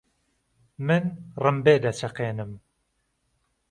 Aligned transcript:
من 0.87 1.03
ڕمبێ 1.43 1.75
دهچهقێنم 1.83 2.51